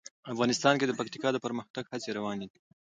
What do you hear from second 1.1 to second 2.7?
د پرمختګ هڅې روانې دي.